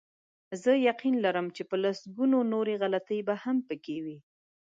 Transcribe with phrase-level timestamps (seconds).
[0.61, 4.17] زه یقین لرم چې په لسګونو نورې غلطۍ به هم پکې وي.